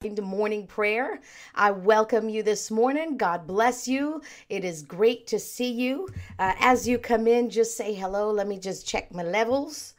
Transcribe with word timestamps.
to 0.00 0.22
morning 0.22 0.66
prayer. 0.66 1.20
I 1.54 1.72
welcome 1.72 2.30
you 2.30 2.42
this 2.42 2.70
morning. 2.70 3.18
God 3.18 3.46
bless 3.46 3.86
you. 3.86 4.22
It 4.48 4.64
is 4.64 4.80
great 4.80 5.26
to 5.26 5.38
see 5.38 5.70
you. 5.70 6.08
Uh, 6.38 6.54
as 6.58 6.88
you 6.88 6.96
come 6.96 7.26
in, 7.26 7.50
just 7.50 7.76
say 7.76 7.92
hello. 7.92 8.30
Let 8.30 8.48
me 8.48 8.58
just 8.58 8.88
check 8.88 9.12
my 9.12 9.22
levels. 9.22 9.92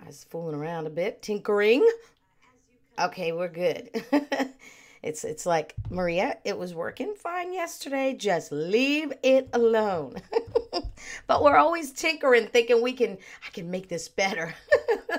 I 0.00 0.06
was 0.08 0.24
fooling 0.24 0.56
around 0.56 0.88
a 0.88 0.90
bit, 0.90 1.22
tinkering. 1.22 1.88
Okay, 2.98 3.30
we're 3.30 3.46
good. 3.46 3.88
it's 5.04 5.22
it's 5.22 5.46
like 5.46 5.76
Maria. 5.90 6.38
It 6.44 6.58
was 6.58 6.74
working 6.74 7.14
fine 7.14 7.52
yesterday. 7.52 8.14
Just 8.14 8.50
leave 8.50 9.12
it 9.22 9.48
alone. 9.52 10.16
but 11.28 11.44
we're 11.44 11.56
always 11.56 11.92
tinkering, 11.92 12.48
thinking 12.48 12.82
we 12.82 12.94
can. 12.94 13.16
I 13.46 13.50
can 13.52 13.70
make 13.70 13.88
this 13.88 14.08
better. 14.08 14.52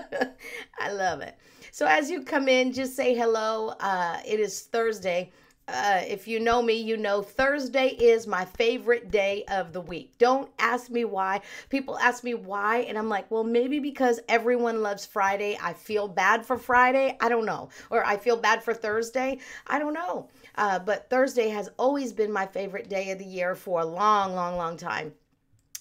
I 0.82 0.91
love 0.91 1.21
it. 1.21 1.38
So 1.78 1.86
as 1.86 2.09
you 2.09 2.23
come 2.23 2.50
in, 2.50 2.73
just 2.73 2.96
say 2.96 3.14
hello. 3.14 3.68
Uh, 3.80 4.18
it 4.26 4.39
is 4.39 4.62
Thursday. 4.62 5.30
Uh, 5.68 6.02
if 6.07 6.27
you 6.27 6.40
know 6.40 6.59
me, 6.59 6.73
you 6.73 6.98
know 6.98 7.22
Thursday 7.22 7.90
is 7.90 8.26
my 8.26 8.45
favorite 8.45 9.12
day 9.12 9.44
of 9.48 9.73
the 9.73 9.81
week. 9.81 10.17
Don't 10.17 10.50
ask 10.58 10.90
me 10.90 11.05
why. 11.05 11.41
People 11.70 11.95
ask 12.00 12.23
me 12.23 12.34
why, 12.34 12.77
and 12.77 12.98
I'm 12.98 13.09
like, 13.09 13.30
well, 13.30 13.44
maybe 13.44 13.77
because 13.77 14.20
everyone 14.27 14.81
loves 14.81 15.05
Friday. 15.05 15.55
I 15.62 15.73
feel 15.73 16.08
bad 16.08 16.44
for 16.44 16.58
Friday. 16.58 17.16
I 17.22 17.30
don't 17.30 17.45
know. 17.45 17.70
Or 17.91 18.03
I 18.03 18.17
feel 18.17 18.38
bad 18.38 18.64
for 18.64 18.73
Thursday. 18.73 19.38
I 19.67 19.78
don't 19.78 19.94
know. 19.94 20.30
Uh, 20.55 20.80
but 20.80 21.12
Thursday 21.12 21.50
has 21.50 21.70
always 21.78 22.12
been 22.12 22.31
my 22.31 22.48
favorite 22.48 22.89
day 22.89 23.12
of 23.12 23.20
the 23.20 23.25
year 23.25 23.53
for 23.53 23.81
a 23.81 23.86
long, 23.86 24.34
long, 24.34 24.58
long 24.58 24.78
time. 24.78 25.14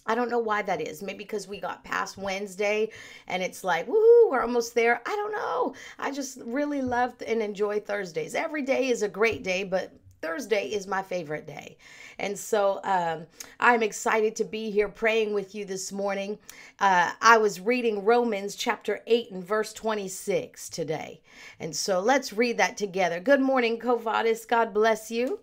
I 0.06 0.14
don't 0.14 0.30
know 0.30 0.38
why 0.38 0.62
that 0.62 0.80
is. 0.80 1.02
Maybe 1.02 1.18
because 1.18 1.48
we 1.48 1.60
got 1.60 1.84
past 1.84 2.16
Wednesday 2.16 2.90
and 3.26 3.42
it's 3.42 3.64
like, 3.64 3.86
woohoo, 3.86 4.30
we're 4.30 4.42
almost 4.42 4.74
there. 4.74 5.02
I 5.06 5.16
don't 5.16 5.32
know. 5.32 5.74
I 5.98 6.10
just 6.10 6.38
really 6.44 6.82
love 6.82 7.14
and 7.26 7.42
enjoy 7.42 7.80
Thursdays. 7.80 8.34
Every 8.34 8.62
day 8.62 8.88
is 8.88 9.02
a 9.02 9.08
great 9.08 9.42
day, 9.42 9.64
but 9.64 9.92
Thursday 10.22 10.68
is 10.68 10.86
my 10.86 11.02
favorite 11.02 11.46
day. 11.46 11.76
And 12.18 12.38
so 12.38 12.80
um, 12.84 13.26
I'm 13.60 13.82
excited 13.82 14.34
to 14.36 14.44
be 14.44 14.70
here 14.70 14.88
praying 14.88 15.34
with 15.34 15.54
you 15.54 15.64
this 15.64 15.92
morning. 15.92 16.38
Uh, 16.80 17.12
I 17.20 17.38
was 17.38 17.60
reading 17.60 18.04
Romans 18.04 18.56
chapter 18.56 19.00
8 19.06 19.30
and 19.32 19.44
verse 19.44 19.72
26 19.72 20.68
today. 20.70 21.20
And 21.60 21.76
so 21.76 22.00
let's 22.00 22.32
read 22.32 22.58
that 22.58 22.76
together. 22.76 23.20
Good 23.20 23.40
morning, 23.40 23.78
Covadis. 23.78 24.48
God 24.48 24.72
bless 24.72 25.10
you. 25.10 25.40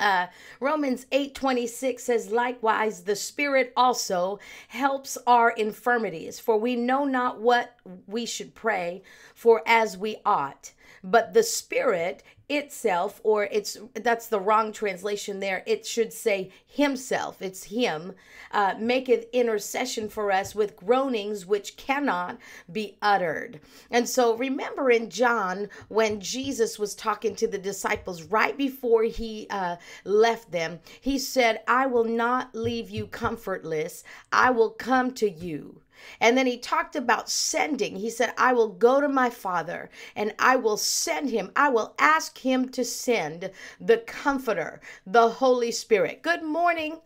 Uh, 0.00 0.26
Romans 0.60 1.06
8:26 1.12 2.00
says 2.00 2.30
likewise 2.30 3.02
the 3.02 3.16
spirit 3.16 3.72
also 3.76 4.38
helps 4.68 5.16
our 5.26 5.50
infirmities 5.50 6.40
for 6.40 6.58
we 6.58 6.74
know 6.74 7.04
not 7.04 7.40
what 7.40 7.76
we 8.06 8.26
should 8.26 8.54
pray 8.54 9.02
for 9.34 9.62
as 9.66 9.96
we 9.96 10.16
ought 10.24 10.72
but 11.04 11.34
the 11.34 11.42
spirit 11.42 12.22
itself 12.48 13.20
or 13.24 13.44
it's 13.44 13.78
that's 13.94 14.26
the 14.28 14.40
wrong 14.40 14.72
translation 14.72 15.40
there. 15.40 15.62
It 15.66 15.86
should 15.86 16.12
say 16.12 16.50
himself. 16.66 17.40
It's 17.40 17.64
him. 17.64 18.12
Uh, 18.52 18.74
maketh 18.78 19.26
intercession 19.32 20.08
for 20.08 20.30
us 20.30 20.54
with 20.54 20.76
groanings 20.76 21.46
which 21.46 21.76
cannot 21.76 22.38
be 22.70 22.96
uttered. 23.02 23.60
And 23.90 24.08
so 24.08 24.36
remember 24.36 24.90
in 24.90 25.10
john 25.10 25.68
when 25.88 26.20
jesus 26.20 26.78
was 26.78 26.94
talking 26.94 27.34
to 27.36 27.46
the 27.46 27.58
disciples 27.58 28.22
right 28.24 28.56
before 28.56 29.04
he 29.04 29.46
uh, 29.50 29.76
left 30.04 30.50
them 30.50 30.80
he 31.00 31.18
said 31.18 31.60
i 31.66 31.86
will 31.86 32.04
not 32.04 32.54
leave 32.54 32.90
you 32.90 33.06
comfortless. 33.06 34.04
I 34.32 34.50
will 34.50 34.70
come 34.70 35.12
to 35.14 35.30
you 35.30 35.80
and 36.20 36.36
then 36.36 36.46
he 36.46 36.58
talked 36.58 36.96
about 36.96 37.30
sending. 37.30 37.96
He 37.96 38.10
said, 38.10 38.34
I 38.36 38.52
will 38.52 38.68
go 38.68 39.00
to 39.00 39.08
my 39.08 39.30
Father 39.30 39.90
and 40.16 40.34
I 40.38 40.56
will 40.56 40.76
send 40.76 41.30
him. 41.30 41.52
I 41.56 41.68
will 41.68 41.94
ask 41.98 42.38
him 42.38 42.68
to 42.70 42.84
send 42.84 43.50
the 43.80 43.98
Comforter, 43.98 44.80
the 45.06 45.28
Holy 45.28 45.70
Spirit. 45.70 46.22
Good 46.22 46.42
morning 46.42 47.00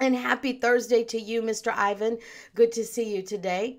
and 0.00 0.16
happy 0.16 0.52
Thursday 0.52 1.04
to 1.04 1.20
you, 1.20 1.42
Mr. 1.42 1.72
Ivan. 1.74 2.18
Good 2.54 2.72
to 2.72 2.84
see 2.84 3.14
you 3.14 3.22
today. 3.22 3.78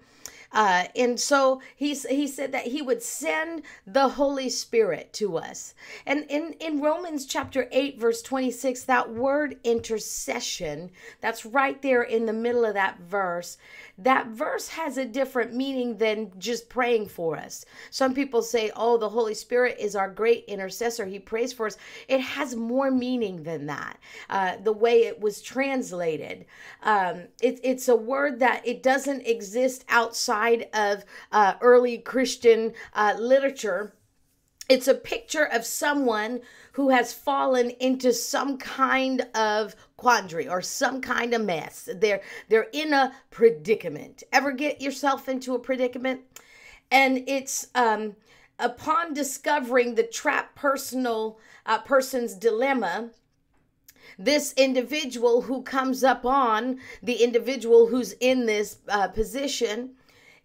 Uh, 0.56 0.86
and 0.96 1.20
so 1.20 1.62
he's, 1.76 2.08
he 2.08 2.26
said 2.26 2.54
that 2.54 2.66
he 2.68 2.82
would 2.82 3.04
send 3.04 3.62
the 3.86 4.08
Holy 4.08 4.48
Spirit 4.50 5.12
to 5.12 5.38
us. 5.38 5.76
And 6.06 6.26
in, 6.30 6.56
in 6.62 6.80
Romans 6.80 7.26
chapter 7.26 7.68
8, 7.74 8.00
verse 8.00 8.22
26, 8.22 8.86
that 8.86 9.12
word 9.12 9.58
intercession, 9.66 10.92
that's 11.20 11.46
right 11.46 11.82
there 11.82 12.04
in 12.04 12.26
the 12.26 12.32
middle 12.32 12.64
of 12.64 12.74
that 12.74 13.02
verse, 13.02 13.58
that 13.98 14.28
verse 14.28 14.70
has 14.70 14.98
a 14.98 15.04
different 15.04 15.54
meaning 15.54 15.98
than 15.98 16.32
just 16.40 16.70
praying 16.70 17.08
for 17.08 17.36
us. 17.36 17.66
Some 17.92 18.14
people 18.14 18.42
say, 18.42 18.72
oh, 18.78 18.98
the 18.98 19.10
Holy 19.10 19.34
Spirit 19.34 19.76
is 19.78 19.94
our 19.94 20.10
great 20.10 20.46
intercessor. 20.48 21.06
He 21.06 21.20
prays 21.20 21.52
for 21.52 21.66
us. 21.66 21.78
It 22.08 22.22
has 22.22 22.56
more 22.56 22.92
meaning 22.92 23.44
than 23.44 23.66
that, 23.66 24.00
uh, 24.30 24.56
the 24.64 24.72
way 24.72 25.04
it 25.04 25.20
was 25.20 25.42
translated. 25.42 26.46
Um, 26.82 27.24
it, 27.42 27.60
it's 27.62 27.90
a 27.90 27.96
word 27.96 28.40
that 28.40 28.66
it 28.66 28.82
doesn't 28.82 29.28
exist 29.28 29.84
outside 29.90 30.45
of 30.74 31.06
uh, 31.32 31.56
early 31.62 31.98
Christian 31.98 32.74
uh, 32.94 33.16
literature. 33.18 33.94
It's 34.68 34.88
a 34.88 34.96
picture 34.96 35.46
of 35.46 35.64
someone 35.64 36.42
who 36.72 36.90
has 36.90 37.14
fallen 37.14 37.70
into 37.70 38.12
some 38.14 38.58
kind 38.58 39.28
of 39.36 39.76
quandary 39.96 40.48
or 40.48 40.62
some 40.62 41.02
kind 41.02 41.34
of 41.34 41.44
mess. 41.44 41.88
They're 41.94 42.22
they're 42.50 42.68
in 42.74 42.92
a 42.92 43.14
predicament. 43.30 44.24
Ever 44.34 44.52
get 44.52 44.82
yourself 44.82 45.30
into 45.30 45.54
a 45.54 45.60
predicament? 45.60 46.22
And 46.90 47.24
it's 47.28 47.68
um 47.76 48.16
upon 48.58 49.14
discovering 49.14 49.96
the 49.96 50.04
trapped 50.04 50.56
personal 50.56 51.38
uh, 51.66 51.80
person's 51.80 52.34
dilemma, 52.34 53.10
this 54.18 54.54
individual 54.58 55.44
who 55.44 55.62
comes 55.62 56.04
up 56.04 56.26
on 56.26 56.80
the 57.04 57.24
individual 57.24 57.88
who's 57.88 58.14
in 58.14 58.46
this 58.46 58.78
uh, 58.90 59.08
position 59.10 59.92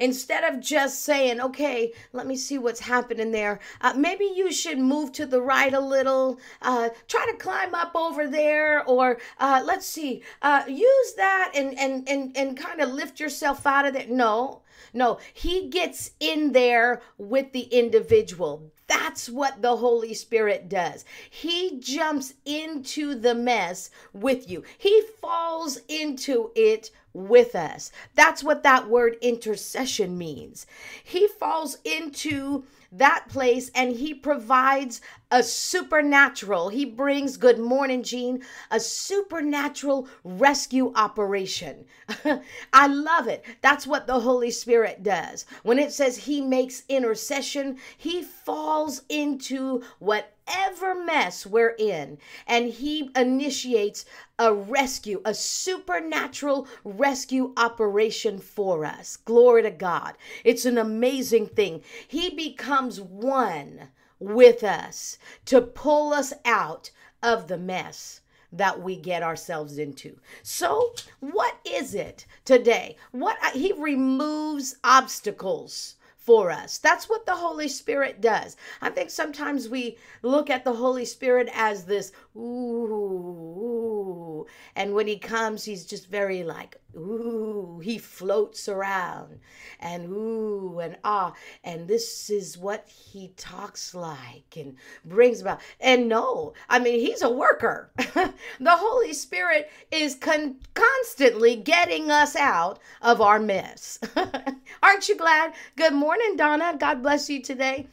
Instead 0.00 0.44
of 0.44 0.60
just 0.60 1.04
saying, 1.04 1.40
okay, 1.40 1.92
let 2.12 2.26
me 2.26 2.34
see 2.34 2.58
what's 2.58 2.80
happening 2.80 3.30
there, 3.30 3.60
uh, 3.82 3.92
maybe 3.94 4.24
you 4.34 4.50
should 4.50 4.78
move 4.78 5.12
to 5.12 5.26
the 5.26 5.40
right 5.40 5.74
a 5.74 5.80
little, 5.80 6.40
uh, 6.62 6.88
try 7.06 7.26
to 7.26 7.36
climb 7.36 7.74
up 7.74 7.94
over 7.94 8.26
there, 8.26 8.82
or 8.84 9.18
uh, 9.38 9.62
let's 9.64 9.86
see, 9.86 10.22
uh, 10.40 10.62
use 10.66 11.14
that 11.14 11.52
and, 11.54 11.78
and, 11.78 12.08
and, 12.08 12.36
and 12.36 12.56
kind 12.56 12.80
of 12.80 12.88
lift 12.90 13.20
yourself 13.20 13.66
out 13.66 13.84
of 13.84 13.92
there. 13.92 14.06
No, 14.08 14.62
no, 14.94 15.18
he 15.34 15.68
gets 15.68 16.12
in 16.18 16.52
there 16.52 17.02
with 17.18 17.52
the 17.52 17.64
individual. 17.64 18.72
That's 18.86 19.28
what 19.28 19.62
the 19.62 19.76
Holy 19.76 20.14
Spirit 20.14 20.68
does. 20.68 21.04
He 21.28 21.78
jumps 21.78 22.34
into 22.44 23.14
the 23.14 23.34
mess 23.34 23.90
with 24.12 24.50
you, 24.50 24.64
He 24.78 25.02
falls 25.20 25.78
into 25.88 26.50
it 26.56 26.90
with 27.12 27.54
us. 27.54 27.90
That's 28.14 28.44
what 28.44 28.62
that 28.62 28.88
word 28.88 29.16
intercession 29.20 30.16
means. 30.16 30.66
He 31.02 31.26
falls 31.26 31.78
into 31.84 32.64
that 32.92 33.26
place 33.28 33.70
and 33.74 33.92
he 33.92 34.12
provides 34.14 35.00
a 35.30 35.42
supernatural, 35.42 36.70
he 36.70 36.84
brings, 36.84 37.36
good 37.36 37.58
morning, 37.58 38.02
Jean, 38.02 38.42
a 38.70 38.80
supernatural 38.80 40.08
rescue 40.24 40.92
operation. 40.96 41.84
I 42.72 42.86
love 42.88 43.28
it. 43.28 43.44
That's 43.60 43.86
what 43.86 44.08
the 44.08 44.18
Holy 44.18 44.50
Spirit 44.50 45.04
does. 45.04 45.46
When 45.62 45.78
it 45.78 45.92
says 45.92 46.16
he 46.16 46.40
makes 46.40 46.82
intercession, 46.88 47.78
he 47.96 48.22
falls 48.22 49.02
into 49.08 49.84
what 50.00 50.32
whatever 50.50 50.96
mess 51.04 51.46
we're 51.46 51.76
in, 51.78 52.18
and 52.44 52.66
He 52.66 53.08
initiates 53.14 54.04
a 54.36 54.52
rescue, 54.52 55.20
a 55.24 55.32
supernatural 55.32 56.66
rescue 56.82 57.52
operation 57.56 58.40
for 58.40 58.84
us. 58.84 59.16
Glory 59.16 59.62
to 59.62 59.70
God. 59.70 60.16
It's 60.42 60.64
an 60.64 60.76
amazing 60.76 61.46
thing. 61.46 61.82
He 62.08 62.30
becomes 62.30 63.00
one 63.00 63.90
with 64.18 64.64
us 64.64 65.18
to 65.44 65.60
pull 65.60 66.12
us 66.12 66.32
out 66.44 66.90
of 67.22 67.46
the 67.46 67.58
mess 67.58 68.20
that 68.50 68.82
we 68.82 68.96
get 68.96 69.22
ourselves 69.22 69.78
into. 69.78 70.18
So, 70.42 70.94
what 71.20 71.58
is 71.64 71.94
it 71.94 72.26
today? 72.44 72.96
What 73.12 73.38
he 73.54 73.72
removes 73.72 74.74
obstacles 74.82 75.94
for 76.20 76.50
us. 76.50 76.78
That's 76.78 77.08
what 77.08 77.26
the 77.26 77.34
Holy 77.34 77.66
Spirit 77.66 78.20
does. 78.20 78.56
I 78.82 78.90
think 78.90 79.10
sometimes 79.10 79.68
we 79.68 79.96
look 80.22 80.50
at 80.50 80.64
the 80.64 80.74
Holy 80.74 81.06
Spirit 81.06 81.48
as 81.54 81.84
this, 81.84 82.12
ooh, 82.36 82.40
ooh, 82.40 84.46
and 84.76 84.94
when 84.94 85.06
he 85.06 85.18
comes, 85.18 85.64
he's 85.64 85.86
just 85.86 86.08
very 86.08 86.44
like, 86.44 86.76
ooh, 86.96 87.80
he 87.82 87.98
floats 87.98 88.68
around 88.68 89.40
and 89.80 90.06
ooh 90.06 90.78
and 90.80 90.96
ah, 91.04 91.32
and 91.64 91.88
this 91.88 92.30
is 92.30 92.58
what 92.58 92.88
he 92.88 93.28
talks 93.36 93.94
like 93.94 94.56
and 94.56 94.76
brings 95.04 95.40
about. 95.40 95.60
And 95.80 96.08
no, 96.08 96.54
I 96.68 96.78
mean, 96.78 97.00
he's 97.00 97.22
a 97.22 97.30
worker. 97.30 97.90
the 97.96 98.32
Holy 98.60 99.12
Spirit 99.12 99.70
is 99.90 100.14
con- 100.14 100.56
constantly 100.74 101.56
getting 101.56 102.10
us 102.10 102.36
out 102.36 102.78
of 103.02 103.20
our 103.20 103.38
mess. 103.38 103.98
Aren't 104.82 105.08
you 105.08 105.16
glad? 105.16 105.54
Good 105.76 105.94
morning, 105.94 106.36
Donna. 106.36 106.76
God 106.78 107.02
bless 107.02 107.30
you 107.30 107.42
today. 107.42 107.88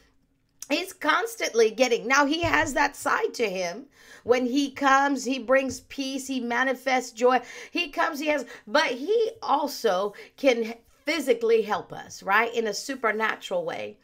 He's 0.70 0.94
constantly 0.94 1.72
getting. 1.72 2.08
Now 2.08 2.26
he 2.26 2.42
has 2.42 2.74
that 2.74 2.96
side 2.96 3.34
to 3.36 3.50
him. 3.50 3.86
When 4.24 4.46
he 4.46 4.72
comes, 4.72 5.24
he 5.24 5.40
brings 5.40 5.82
peace, 5.82 6.28
he 6.28 6.40
manifests 6.40 7.12
joy. 7.12 7.42
He 7.72 7.90
comes, 7.90 8.20
he 8.20 8.28
has, 8.28 8.46
but 8.66 8.88
he 8.88 9.32
also 9.42 10.14
can 10.36 10.74
physically 11.06 11.62
help 11.62 11.94
us, 11.94 12.22
right? 12.22 12.54
In 12.54 12.68
a 12.68 12.74
supernatural 12.74 13.64
way 13.64 13.98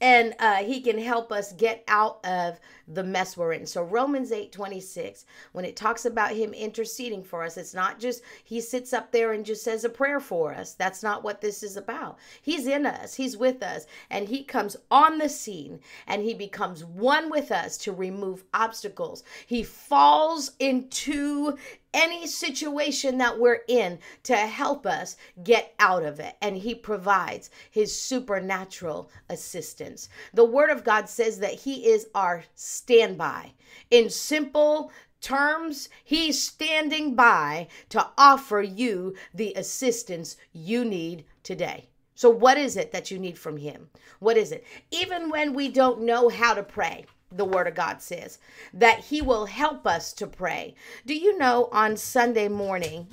and 0.00 0.34
uh, 0.38 0.56
he 0.56 0.80
can 0.80 0.98
help 0.98 1.30
us 1.30 1.52
get 1.52 1.84
out 1.86 2.24
of 2.24 2.58
the 2.92 3.04
mess 3.04 3.36
we're 3.36 3.52
in. 3.52 3.66
So 3.66 3.82
Romans 3.82 4.32
8 4.32 4.52
26, 4.52 5.24
when 5.52 5.64
it 5.64 5.76
talks 5.76 6.04
about 6.04 6.32
him 6.32 6.52
interceding 6.52 7.22
for 7.22 7.42
us, 7.42 7.56
it's 7.56 7.74
not 7.74 8.00
just 8.00 8.22
he 8.44 8.60
sits 8.60 8.92
up 8.92 9.12
there 9.12 9.32
and 9.32 9.44
just 9.44 9.62
says 9.62 9.84
a 9.84 9.88
prayer 9.88 10.20
for 10.20 10.52
us. 10.52 10.74
That's 10.74 11.02
not 11.02 11.22
what 11.22 11.40
this 11.40 11.62
is 11.62 11.76
about. 11.76 12.18
He's 12.42 12.66
in 12.66 12.86
us, 12.86 13.14
he's 13.14 13.36
with 13.36 13.62
us, 13.62 13.86
and 14.10 14.28
he 14.28 14.42
comes 14.42 14.76
on 14.90 15.18
the 15.18 15.28
scene 15.28 15.80
and 16.06 16.22
he 16.22 16.34
becomes 16.34 16.84
one 16.84 17.30
with 17.30 17.52
us 17.52 17.76
to 17.78 17.92
remove 17.92 18.44
obstacles. 18.52 19.22
He 19.46 19.62
falls 19.62 20.52
into 20.58 21.56
any 21.92 22.26
situation 22.26 23.18
that 23.18 23.38
we're 23.38 23.60
in 23.68 23.98
to 24.22 24.36
help 24.36 24.86
us 24.86 25.16
get 25.42 25.74
out 25.78 26.04
of 26.04 26.20
it. 26.20 26.36
And 26.40 26.56
He 26.56 26.74
provides 26.74 27.50
His 27.70 27.98
supernatural 27.98 29.10
assistance. 29.28 30.08
The 30.34 30.44
Word 30.44 30.70
of 30.70 30.84
God 30.84 31.08
says 31.08 31.38
that 31.40 31.54
He 31.54 31.86
is 31.88 32.08
our 32.14 32.44
standby. 32.80 33.52
In 33.90 34.10
simple 34.10 34.90
terms, 35.20 35.88
He's 36.02 36.42
standing 36.42 37.14
by 37.14 37.68
to 37.90 38.08
offer 38.16 38.62
you 38.62 39.14
the 39.34 39.52
assistance 39.54 40.36
you 40.52 40.84
need 40.84 41.24
today. 41.42 41.88
So, 42.14 42.28
what 42.30 42.58
is 42.58 42.76
it 42.76 42.92
that 42.92 43.10
you 43.10 43.18
need 43.18 43.38
from 43.38 43.56
Him? 43.56 43.88
What 44.18 44.36
is 44.36 44.52
it? 44.52 44.64
Even 44.90 45.30
when 45.30 45.54
we 45.54 45.68
don't 45.68 46.02
know 46.02 46.28
how 46.28 46.54
to 46.54 46.62
pray, 46.62 47.06
the 47.32 47.44
Word 47.44 47.66
of 47.66 47.74
God 47.74 48.02
says, 48.02 48.38
that 48.74 49.00
He 49.00 49.22
will 49.22 49.46
help 49.46 49.86
us 49.86 50.12
to 50.14 50.26
pray. 50.26 50.74
Do 51.06 51.14
you 51.14 51.38
know 51.38 51.68
on 51.72 51.96
Sunday 51.96 52.48
morning, 52.48 53.08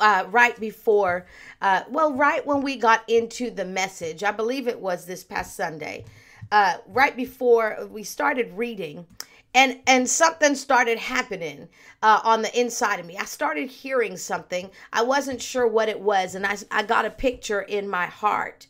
uh, 0.00 0.24
right 0.30 0.58
before, 0.58 1.26
uh, 1.60 1.82
well, 1.88 2.12
right 2.12 2.44
when 2.46 2.62
we 2.62 2.76
got 2.76 3.08
into 3.08 3.50
the 3.50 3.64
message, 3.64 4.22
I 4.24 4.32
believe 4.32 4.68
it 4.68 4.80
was 4.80 5.04
this 5.04 5.24
past 5.24 5.56
Sunday, 5.56 6.04
uh, 6.52 6.78
right 6.86 7.16
before 7.16 7.88
we 7.90 8.02
started 8.02 8.52
reading, 8.56 9.06
and 9.54 9.80
and 9.86 10.08
something 10.08 10.54
started 10.54 10.98
happening 10.98 11.68
uh, 12.02 12.20
on 12.24 12.42
the 12.42 12.60
inside 12.60 13.00
of 13.00 13.06
me. 13.06 13.16
I 13.16 13.24
started 13.24 13.68
hearing 13.68 14.16
something. 14.16 14.70
I 14.92 15.02
wasn't 15.02 15.42
sure 15.42 15.66
what 15.66 15.88
it 15.88 16.00
was, 16.00 16.34
and 16.34 16.46
I 16.46 16.56
I 16.70 16.82
got 16.82 17.04
a 17.04 17.10
picture 17.10 17.62
in 17.62 17.88
my 17.88 18.06
heart, 18.06 18.66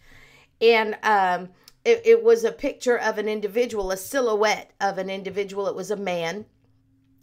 and 0.61 0.97
um, 1.03 1.51
it, 1.85 2.03
it 2.05 2.23
was 2.23 2.45
a 2.45 2.53
picture 2.53 2.99
of 2.99 3.19
an 3.19 3.29
individual, 3.29 3.91
a 3.91 3.97
silhouette 3.97 4.73
of 4.81 4.99
an 4.99 5.11
individual. 5.11 5.69
It 5.69 5.75
was 5.75 5.91
a 5.91 5.97
man 5.97 6.47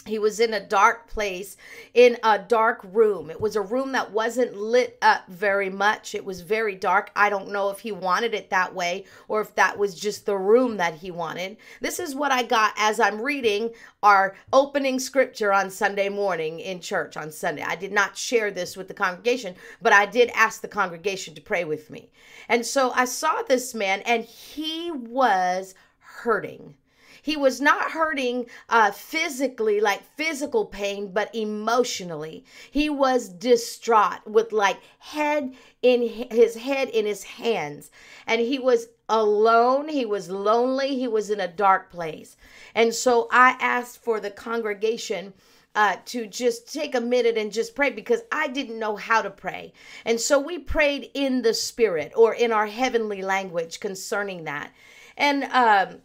he 0.05 0.19
was 0.19 0.39
in 0.39 0.53
a 0.53 0.59
dark 0.59 1.07
place 1.07 1.57
in 1.95 2.15
a 2.21 2.37
dark 2.37 2.81
room. 2.83 3.31
It 3.31 3.41
was 3.41 3.55
a 3.55 3.61
room 3.61 3.91
that 3.93 4.11
wasn't 4.11 4.55
lit 4.55 4.99
up 5.01 5.27
very 5.27 5.69
much. 5.69 6.13
It 6.13 6.23
was 6.23 6.41
very 6.41 6.75
dark. 6.75 7.09
I 7.15 7.31
don't 7.31 7.51
know 7.51 7.71
if 7.71 7.79
he 7.79 7.91
wanted 7.91 8.35
it 8.35 8.51
that 8.51 8.75
way 8.75 9.05
or 9.27 9.41
if 9.41 9.55
that 9.55 9.79
was 9.79 9.99
just 9.99 10.27
the 10.27 10.37
room 10.37 10.77
that 10.77 10.93
he 10.93 11.09
wanted. 11.09 11.57
This 11.81 11.99
is 11.99 12.13
what 12.13 12.31
i 12.31 12.43
got 12.43 12.73
as 12.77 12.99
i'm 12.99 13.19
reading 13.19 13.71
our 14.03 14.35
opening 14.53 14.99
scripture 14.99 15.51
on 15.51 15.71
sunday 15.71 16.09
morning 16.09 16.59
in 16.59 16.79
church 16.79 17.17
on 17.17 17.31
sunday. 17.31 17.63
I 17.63 17.75
did 17.75 17.91
not 17.91 18.15
share 18.15 18.51
this 18.51 18.77
with 18.77 18.87
the 18.87 18.93
congregation 18.93 19.55
but 19.81 19.91
i 19.91 20.05
did 20.05 20.29
ask 20.35 20.61
the 20.61 20.67
congregation 20.67 21.33
to 21.33 21.41
pray 21.41 21.63
with 21.63 21.89
me. 21.89 22.11
And 22.47 22.63
so 22.63 22.91
i 22.91 23.05
saw 23.05 23.41
this 23.41 23.73
man 23.73 24.01
and 24.01 24.23
he 24.23 24.91
was 24.91 25.73
hurting 25.97 26.75
he 27.25 27.36
was 27.36 27.60
not 27.60 27.89
hurting 27.89 28.45
uh, 28.69 28.92
physically, 28.92 29.81
like 29.81 30.04
physical 30.16 30.63
pain, 30.63 31.12
but 31.12 31.33
emotionally. 31.33 32.45
He 32.69 32.88
was 32.88 33.30
distraught 33.30 34.27
with 34.27 34.51
like 34.51 34.77
head 35.00 35.56
in 35.81 36.07
his 36.07 36.56
head 36.56 36.88
in 36.89 37.07
his 37.07 37.24
hands. 37.24 37.89
And 38.27 38.42
he 38.42 38.60
was 38.60 38.89
alone. 39.10 39.89
He 39.89 40.06
was 40.06 40.30
lonely. 40.30 41.00
He 41.00 41.07
was 41.07 41.31
in 41.31 41.39
a 41.39 41.48
dark 41.48 41.89
place. 41.89 42.38
And 42.75 42.94
so 42.94 43.27
I 43.31 43.57
asked 43.60 44.04
for 44.04 44.19
the 44.19 44.30
congregation. 44.30 45.33
Uh, 45.74 45.98
to 46.06 46.25
just 46.25 46.72
take 46.72 46.95
a 46.95 47.01
minute 47.01 47.38
and 47.38 47.51
just 47.51 47.75
pray 47.75 47.89
because 47.89 48.22
I 48.31 48.48
didn't 48.48 48.80
know 48.80 48.95
how 48.95 49.22
to 49.22 49.30
pray. 49.30 49.74
And 50.06 50.22
so 50.22 50.39
we 50.39 50.57
prayed 50.57 51.12
in 51.13 51.42
the 51.42 51.54
spirit 51.54 52.13
or 52.16 52.33
in 52.33 52.54
our 52.54 52.68
heavenly 52.68 53.22
language 53.22 53.81
concerning 53.81 54.45
that. 54.45 54.72
And 55.18 55.44
um, 55.45 56.01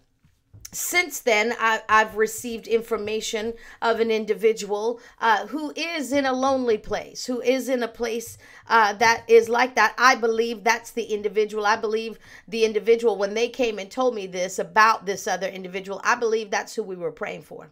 since 0.73 1.21
then, 1.21 1.55
I, 1.59 1.83
have 1.89 2.17
received 2.17 2.69
information 2.69 3.55
of 3.83 3.99
an 3.99 4.11
individual 4.11 5.01
uh, 5.21 5.47
who 5.49 5.73
is 5.75 6.13
in 6.13 6.27
a 6.27 6.33
lonely 6.33 6.79
place, 6.79 7.27
who 7.27 7.41
is 7.41 7.69
in 7.69 7.83
a 7.83 7.89
place 7.89 8.39
uh, 8.69 8.93
that 8.95 9.25
is 9.29 9.49
like 9.49 9.75
that. 9.75 9.95
I 9.99 10.15
believe 10.15 10.63
that's 10.63 10.93
the 10.93 11.05
individual. 11.05 11.67
I 11.67 11.77
believe 11.77 12.19
the 12.47 12.65
individual, 12.65 13.17
when 13.17 13.35
they 13.35 13.49
came 13.49 13.79
and 13.79 13.91
told 13.91 14.15
me 14.15 14.27
this 14.27 14.59
about 14.59 15.07
this 15.07 15.27
other 15.27 15.49
individual, 15.49 16.01
I 16.05 16.15
believe 16.15 16.51
that's 16.51 16.75
who 16.75 16.83
we 16.83 16.97
were 16.97 17.13
praying 17.13 17.43
for 17.43 17.71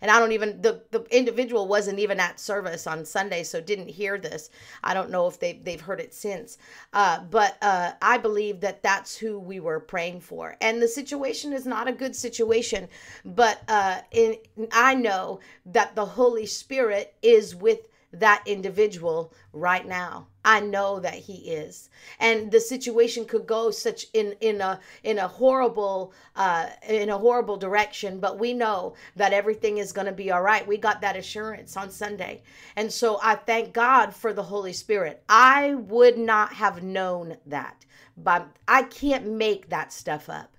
and 0.00 0.10
I 0.10 0.18
don't 0.18 0.32
even 0.32 0.60
the 0.62 0.82
the 0.90 1.04
individual 1.10 1.66
wasn't 1.68 1.98
even 1.98 2.20
at 2.20 2.40
service 2.40 2.86
on 2.86 3.04
Sunday, 3.04 3.42
so 3.42 3.60
didn't 3.60 3.88
hear 3.88 4.18
this. 4.18 4.50
I 4.82 4.94
don't 4.94 5.10
know 5.10 5.26
if 5.26 5.38
they 5.38 5.54
they've 5.54 5.80
heard 5.80 6.00
it 6.00 6.14
since, 6.14 6.58
uh, 6.92 7.20
but 7.30 7.56
uh, 7.62 7.92
I 8.02 8.18
believe 8.18 8.60
that 8.60 8.82
that's 8.82 9.16
who 9.16 9.38
we 9.38 9.60
were 9.60 9.80
praying 9.80 10.20
for, 10.20 10.56
and 10.60 10.80
the 10.80 10.88
situation 10.88 11.52
is 11.52 11.66
not 11.66 11.88
a 11.88 11.92
good 11.92 12.16
situation, 12.16 12.88
but 13.24 13.62
uh, 13.68 14.00
in 14.10 14.36
I 14.72 14.94
know 14.94 15.40
that 15.66 15.94
the 15.94 16.06
Holy 16.06 16.46
Spirit 16.46 17.14
is 17.22 17.54
with 17.54 17.88
that 18.12 18.42
individual 18.46 19.32
right 19.52 19.86
now. 19.86 20.26
I 20.44 20.60
know 20.60 21.00
that 21.00 21.14
he 21.14 21.50
is. 21.50 21.90
And 22.18 22.50
the 22.50 22.60
situation 22.60 23.24
could 23.26 23.46
go 23.46 23.70
such 23.70 24.06
in 24.14 24.34
in 24.40 24.60
a 24.60 24.80
in 25.02 25.18
a 25.18 25.28
horrible 25.28 26.12
uh 26.34 26.70
in 26.88 27.10
a 27.10 27.18
horrible 27.18 27.56
direction, 27.56 28.20
but 28.20 28.38
we 28.38 28.52
know 28.54 28.94
that 29.16 29.32
everything 29.32 29.78
is 29.78 29.92
going 29.92 30.06
to 30.06 30.12
be 30.12 30.30
all 30.30 30.42
right. 30.42 30.66
We 30.66 30.78
got 30.78 31.00
that 31.02 31.16
assurance 31.16 31.76
on 31.76 31.90
Sunday. 31.90 32.42
And 32.76 32.92
so 32.92 33.18
I 33.22 33.34
thank 33.34 33.72
God 33.72 34.14
for 34.14 34.32
the 34.32 34.44
Holy 34.44 34.72
Spirit. 34.72 35.22
I 35.28 35.74
would 35.74 36.16
not 36.16 36.54
have 36.54 36.82
known 36.82 37.36
that. 37.46 37.84
But 38.16 38.48
I 38.66 38.84
can't 38.84 39.26
make 39.26 39.68
that 39.68 39.92
stuff 39.92 40.28
up. 40.28 40.56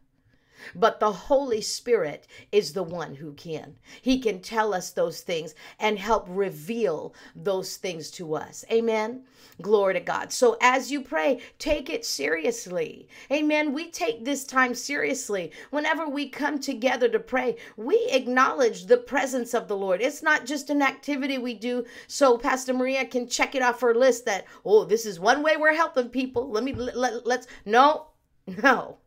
But 0.76 1.00
the 1.00 1.12
Holy 1.12 1.62
Spirit 1.62 2.28
is 2.52 2.74
the 2.74 2.84
one 2.84 3.16
who 3.16 3.34
can. 3.34 3.78
He 4.02 4.20
can 4.20 4.42
tell 4.42 4.74
us 4.74 4.92
those 4.92 5.22
things 5.22 5.56
and 5.80 5.98
help 5.98 6.26
reveal 6.30 7.14
those 7.36 7.78
things 7.78 8.12
to 8.12 8.36
us. 8.36 8.66
Amen. 8.72 9.24
Glory 9.62 9.94
to 9.94 10.00
God. 10.00 10.32
So 10.32 10.58
as 10.62 10.92
you 10.92 11.02
pray, 11.02 11.42
take 11.60 11.90
it 11.90 12.06
seriously. 12.06 13.08
Amen. 13.32 13.74
We 13.74 13.90
take 13.90 14.26
this 14.26 14.44
time 14.44 14.76
seriously. 14.76 15.52
Whenever 15.70 16.08
we 16.08 16.30
come 16.30 16.60
together 16.60 17.08
to 17.10 17.20
pray, 17.20 17.58
we 17.78 18.08
acknowledge 18.12 18.86
the 18.86 18.98
presence 18.98 19.54
of 19.54 19.68
the 19.68 19.78
Lord. 19.78 20.02
It's 20.02 20.24
not 20.24 20.46
just 20.46 20.70
an 20.70 20.82
activity 20.82 21.38
we 21.38 21.54
do 21.54 21.86
so 22.08 22.38
Pastor 22.38 22.74
Maria 22.74 23.06
can 23.06 23.28
check 23.28 23.56
it 23.56 23.62
off 23.62 23.82
her 23.82 23.96
list 23.96 24.26
that, 24.26 24.46
oh, 24.66 24.84
this 24.86 25.06
is 25.06 25.20
one 25.20 25.44
way 25.44 25.58
we're 25.58 25.74
helping 25.74 26.10
people. 26.10 26.50
Let 26.50 26.64
me, 26.64 26.74
let, 26.74 27.26
let's, 27.26 27.48
no, 27.66 28.08
no. 28.48 28.98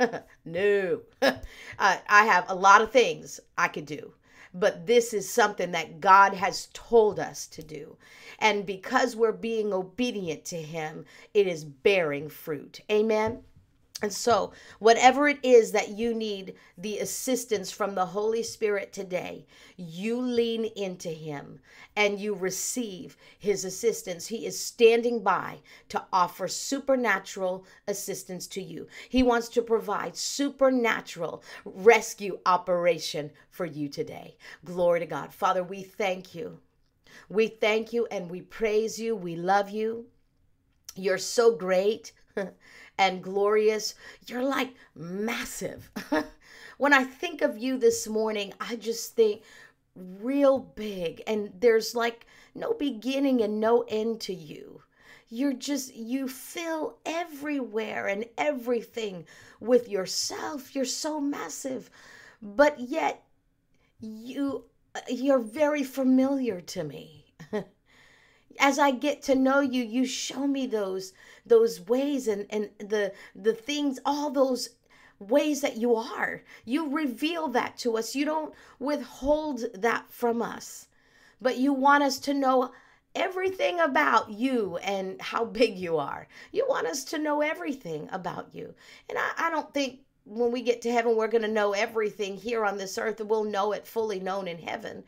no. 0.44 1.00
uh, 1.22 1.32
I 1.78 2.24
have 2.24 2.44
a 2.48 2.54
lot 2.54 2.82
of 2.82 2.90
things 2.90 3.40
I 3.58 3.68
could 3.68 3.86
do, 3.86 4.12
but 4.54 4.86
this 4.86 5.12
is 5.12 5.28
something 5.28 5.72
that 5.72 6.00
God 6.00 6.34
has 6.34 6.68
told 6.72 7.18
us 7.20 7.46
to 7.48 7.62
do. 7.62 7.96
And 8.38 8.66
because 8.66 9.16
we're 9.16 9.32
being 9.32 9.72
obedient 9.72 10.44
to 10.46 10.56
Him, 10.60 11.04
it 11.34 11.46
is 11.46 11.64
bearing 11.64 12.28
fruit. 12.28 12.80
Amen. 12.90 13.42
And 14.02 14.12
so, 14.12 14.52
whatever 14.78 15.28
it 15.28 15.38
is 15.42 15.72
that 15.72 15.90
you 15.90 16.14
need 16.14 16.54
the 16.78 17.00
assistance 17.00 17.70
from 17.70 17.94
the 17.94 18.06
Holy 18.06 18.42
Spirit 18.42 18.94
today, 18.94 19.46
you 19.76 20.18
lean 20.18 20.64
into 20.64 21.10
Him 21.10 21.60
and 21.96 22.18
you 22.18 22.34
receive 22.34 23.18
His 23.38 23.64
assistance. 23.66 24.26
He 24.26 24.46
is 24.46 24.58
standing 24.58 25.22
by 25.22 25.58
to 25.90 26.02
offer 26.14 26.48
supernatural 26.48 27.66
assistance 27.86 28.46
to 28.48 28.62
you. 28.62 28.86
He 29.10 29.22
wants 29.22 29.48
to 29.50 29.62
provide 29.62 30.16
supernatural 30.16 31.42
rescue 31.66 32.38
operation 32.46 33.30
for 33.50 33.66
you 33.66 33.88
today. 33.88 34.38
Glory 34.64 35.00
to 35.00 35.06
God. 35.06 35.34
Father, 35.34 35.62
we 35.62 35.82
thank 35.82 36.34
you. 36.34 36.58
We 37.28 37.48
thank 37.48 37.92
you 37.92 38.06
and 38.06 38.30
we 38.30 38.40
praise 38.40 38.98
you. 38.98 39.14
We 39.14 39.36
love 39.36 39.68
you. 39.68 40.06
You're 40.96 41.18
so 41.18 41.54
great. 41.54 42.12
and 42.98 43.22
glorious. 43.22 43.94
You're 44.26 44.44
like 44.44 44.74
massive. 44.94 45.90
when 46.78 46.92
I 46.92 47.04
think 47.04 47.42
of 47.42 47.58
you 47.58 47.78
this 47.78 48.06
morning, 48.08 48.52
I 48.60 48.76
just 48.76 49.14
think 49.16 49.42
real 49.94 50.58
big, 50.58 51.22
and 51.26 51.52
there's 51.58 51.94
like 51.94 52.26
no 52.54 52.72
beginning 52.74 53.40
and 53.42 53.60
no 53.60 53.82
end 53.88 54.20
to 54.22 54.34
you. 54.34 54.82
you're 55.28 55.52
just 55.52 55.94
you 55.94 56.26
fill 56.28 56.98
everywhere 57.06 58.06
and 58.08 58.24
everything 58.36 59.24
with 59.60 59.88
yourself 59.88 60.74
you're 60.74 60.84
so 60.84 61.20
massive 61.20 61.88
but 62.42 62.80
yet 62.80 63.22
you 64.00 64.64
uh, 64.94 65.00
you're 65.08 65.38
very 65.38 65.84
familiar 65.84 66.60
to 66.60 66.84
me 66.84 67.19
as 68.60 68.78
i 68.78 68.90
get 68.90 69.22
to 69.22 69.34
know 69.34 69.60
you 69.60 69.82
you 69.82 70.04
show 70.04 70.46
me 70.46 70.66
those 70.66 71.12
those 71.46 71.80
ways 71.80 72.28
and 72.28 72.46
and 72.50 72.70
the 72.78 73.12
the 73.34 73.54
things 73.54 73.98
all 74.04 74.30
those 74.30 74.70
ways 75.18 75.60
that 75.60 75.76
you 75.76 75.94
are 75.96 76.42
you 76.64 76.88
reveal 76.88 77.48
that 77.48 77.76
to 77.76 77.96
us 77.96 78.14
you 78.14 78.24
don't 78.24 78.54
withhold 78.78 79.64
that 79.74 80.10
from 80.10 80.40
us 80.40 80.86
but 81.40 81.58
you 81.58 81.72
want 81.72 82.02
us 82.02 82.18
to 82.18 82.34
know 82.34 82.70
everything 83.14 83.80
about 83.80 84.30
you 84.30 84.76
and 84.78 85.20
how 85.20 85.44
big 85.44 85.76
you 85.76 85.96
are. 85.96 86.28
You 86.52 86.66
want 86.68 86.86
us 86.86 87.04
to 87.04 87.18
know 87.18 87.40
everything 87.40 88.08
about 88.12 88.54
you. 88.54 88.74
And 89.08 89.18
I, 89.18 89.46
I 89.46 89.50
don't 89.50 89.72
think 89.74 90.00
when 90.24 90.52
we 90.52 90.62
get 90.62 90.82
to 90.82 90.92
heaven, 90.92 91.16
we're 91.16 91.28
going 91.28 91.42
to 91.42 91.48
know 91.48 91.72
everything 91.72 92.36
here 92.36 92.64
on 92.64 92.78
this 92.78 92.98
earth 92.98 93.20
and 93.20 93.28
we'll 93.28 93.44
know 93.44 93.72
it 93.72 93.86
fully 93.86 94.20
known 94.20 94.46
in 94.46 94.58
heaven. 94.58 95.02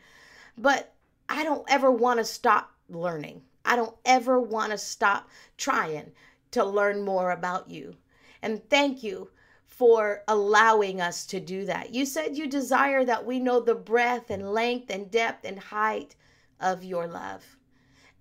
But 0.57 0.93
I 1.29 1.43
don't 1.43 1.69
ever 1.69 1.91
want 1.91 2.19
to 2.19 2.25
stop 2.25 2.71
learning. 2.95 3.41
I 3.65 3.75
don't 3.75 3.95
ever 4.05 4.39
want 4.39 4.71
to 4.71 4.77
stop 4.77 5.29
trying 5.57 6.11
to 6.51 6.63
learn 6.63 7.03
more 7.03 7.31
about 7.31 7.69
you. 7.69 7.95
And 8.41 8.67
thank 8.69 9.03
you 9.03 9.29
for 9.65 10.23
allowing 10.27 11.01
us 11.01 11.25
to 11.27 11.39
do 11.39 11.65
that. 11.65 11.93
You 11.93 12.05
said 12.05 12.37
you 12.37 12.47
desire 12.47 13.03
that 13.05 13.25
we 13.25 13.39
know 13.39 13.59
the 13.59 13.75
breadth 13.75 14.29
and 14.29 14.53
length 14.53 14.89
and 14.89 15.09
depth 15.09 15.45
and 15.45 15.57
height 15.57 16.15
of 16.59 16.83
your 16.83 17.07
love 17.07 17.57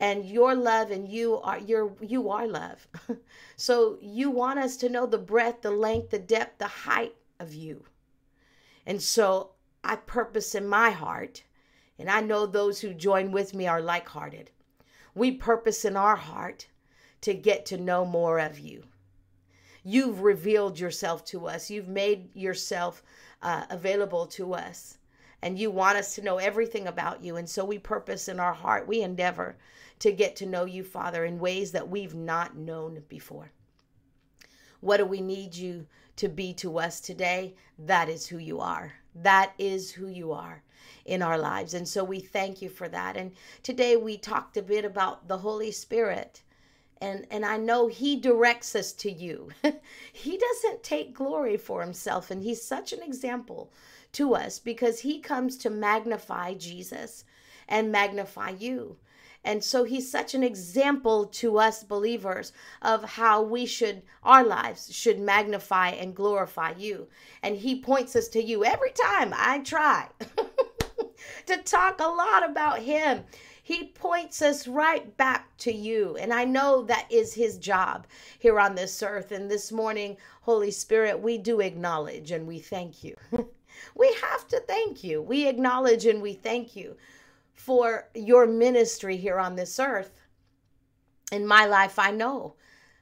and 0.03 0.25
your 0.25 0.55
love 0.55 0.91
and 0.91 1.09
you 1.09 1.39
are 1.41 1.61
your 1.61 1.93
you 2.01 2.29
are 2.29 2.49
love 2.49 2.89
so 3.57 3.99
you 4.03 4.31
want 4.31 4.59
us 4.59 4.77
to 4.77 4.89
know 4.89 5.07
the 5.07 5.17
breadth 5.17 5.63
the 5.63 5.71
length 5.71 6.11
the 6.11 6.19
depth 6.19 6.59
the 6.59 6.67
height 6.67 7.15
of 7.39 7.55
you 7.55 7.85
and 8.85 9.01
so 9.01 9.51
i 9.85 9.95
purpose 9.95 10.57
in 10.57 10.67
my 10.67 10.91
heart 10.91 11.45
and 12.01 12.11
i 12.11 12.21
know 12.21 12.47
those 12.47 12.81
who 12.81 12.93
join 12.93 13.31
with 13.31 13.55
me 13.55 13.67
are 13.67 13.81
like-hearted 13.81 14.51
we 15.15 15.31
purpose 15.31 15.85
in 15.85 15.97
our 15.97 16.17
heart 16.17 16.67
to 17.21 17.35
get 17.35 17.67
to 17.67 17.77
know 17.77 18.05
more 18.05 18.39
of 18.39 18.59
you 18.59 18.83
you've 19.85 20.21
revealed 20.21 20.79
yourself 20.79 21.25
to 21.25 21.47
us 21.47 21.71
you've 21.71 21.89
made 21.89 22.35
yourself 22.35 23.03
uh, 23.43 23.65
available 23.71 24.27
to 24.27 24.55
us 24.55 24.99
and 25.43 25.59
you 25.59 25.71
want 25.71 25.99
us 25.99 26.15
to 26.15 26.23
know 26.23 26.39
everything 26.39 26.87
about 26.87 27.23
you 27.23 27.37
and 27.37 27.49
so 27.49 27.65
we 27.65 27.79
purpose 27.79 28.29
in 28.29 28.39
our 28.39 28.55
heart 28.55 28.87
we 28.87 29.03
endeavor 29.03 29.57
to 30.03 30.11
get 30.11 30.35
to 30.35 30.47
know 30.47 30.65
you, 30.65 30.83
Father, 30.83 31.25
in 31.25 31.39
ways 31.39 31.71
that 31.71 31.89
we've 31.89 32.15
not 32.15 32.57
known 32.57 33.05
before. 33.09 33.53
What 34.81 34.97
do 34.97 35.07
we 35.07 35.21
need 35.21 35.55
you 35.55 35.87
to 36.17 36.29
be 36.29 36.53
to 36.55 36.81
us 36.81 37.01
today? 37.01 37.55
That 37.79 38.09
is 38.09 38.27
who 38.27 38.39
you 38.39 38.59
are. 38.59 38.95
That 39.15 39.53
is 39.59 39.93
who 39.93 40.09
you 40.09 40.33
are 40.33 40.63
in 41.05 41.23
our 41.23 41.39
lives. 41.39 41.75
And 41.75 41.87
so 41.87 42.05
we 42.05 42.21
thank 42.21 42.63
you 42.63 42.69
for 42.69 42.89
that. 42.89 43.17
And 43.17 43.33
today 43.63 43.97
we 43.97 44.17
talked 44.17 44.57
a 44.57 44.63
bit 44.63 44.85
about 44.85 45.29
the 45.29 45.39
Holy 45.39 45.71
Spirit. 45.71 46.43
And, 47.01 47.27
and 47.31 47.45
I 47.45 47.57
know 47.57 47.89
he 47.89 48.17
directs 48.17 48.77
us 48.77 48.93
to 48.95 49.11
you. 49.11 49.49
he 50.13 50.39
doesn't 50.39 50.83
take 50.83 51.15
glory 51.15 51.57
for 51.57 51.83
himself. 51.83 52.31
And 52.31 52.43
he's 52.43 52.63
such 52.63 52.93
an 52.93 53.03
example 53.03 53.73
to 54.13 54.35
us 54.35 54.59
because 54.59 55.01
he 55.01 55.19
comes 55.19 55.57
to 55.59 55.71
magnify 55.71 56.55
Jesus 56.55 57.25
and 57.69 57.91
magnify 57.91 58.51
you. 58.51 58.97
And 59.45 59.63
so 59.63 59.83
he's 59.83 60.09
such 60.09 60.35
an 60.35 60.45
example 60.45 61.27
to 61.27 61.59
us 61.59 61.83
believers 61.83 62.53
of 62.81 63.03
how 63.03 63.43
we 63.43 63.67
should, 63.67 64.03
our 64.23 64.45
lives 64.45 64.95
should 64.95 65.19
magnify 65.19 65.91
and 65.91 66.15
glorify 66.15 66.75
you. 66.79 67.09
And 67.43 67.57
he 67.57 67.81
points 67.81 68.15
us 68.15 68.29
to 68.29 68.43
you 68.43 68.65
every 68.65 68.93
time 68.93 69.35
I 69.37 69.59
try 69.59 70.09
to 71.47 71.57
talk 71.59 72.01
a 72.01 72.07
lot 72.07 72.49
about 72.49 72.81
him. 72.81 73.25
He 73.65 73.89
points 73.89 74.43
us 74.43 74.69
right 74.69 75.17
back 75.17 75.57
to 75.59 75.73
you. 75.73 76.17
And 76.17 76.33
I 76.33 76.45
know 76.45 76.83
that 76.83 77.07
is 77.11 77.35
his 77.35 77.59
job 77.59 78.07
here 78.39 78.61
on 78.61 78.75
this 78.77 79.03
earth. 79.03 79.33
And 79.33 79.51
this 79.51 79.73
morning, 79.73 80.17
Holy 80.43 80.71
Spirit, 80.71 81.21
we 81.21 81.39
do 81.39 81.61
acknowledge 81.61 82.31
and 82.31 82.47
we 82.47 82.61
thank 82.61 83.03
you. 83.03 83.17
we 83.97 84.13
have 84.23 84.47
to 84.49 84.61
thank 84.61 85.03
you. 85.03 85.21
We 85.21 85.49
acknowledge 85.49 86.07
and 86.07 86.23
we 86.23 86.35
thank 86.35 86.77
you 86.77 86.97
for 87.55 88.09
your 88.15 88.47
ministry 88.47 89.17
here 89.17 89.39
on 89.39 89.57
this 89.57 89.79
earth. 89.79 90.21
In 91.31 91.47
my 91.47 91.67
life, 91.67 91.99
I 91.99 92.11
know 92.11 92.57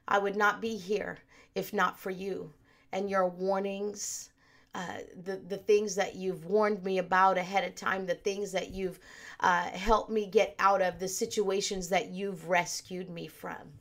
I 0.07 0.19
would 0.19 0.37
not 0.37 0.61
be 0.61 0.77
here 0.77 1.19
if 1.55 1.73
not 1.73 1.99
for 1.99 2.11
you 2.11 2.53
and 2.93 3.11
your 3.11 3.29
warnings, 3.29 4.31
uh, 4.75 4.99
the, 5.25 5.37
the 5.37 5.57
things 5.57 5.95
that 5.97 6.15
you've 6.15 6.45
warned 6.45 6.83
me 6.85 6.99
about 6.99 7.39
ahead 7.39 7.65
of 7.65 7.75
time, 7.75 8.07
the 8.07 8.15
things 8.15 8.53
that 8.53 8.71
you've 8.71 9.01
uh, 9.41 9.65
helped 9.71 10.11
me 10.11 10.27
get 10.27 10.55
out 10.59 10.81
of, 10.81 10.99
the 10.99 11.09
situations 11.09 11.89
that 11.89 12.11
you've 12.11 12.49
rescued 12.49 13.11
me 13.11 13.27
from. 13.27 13.73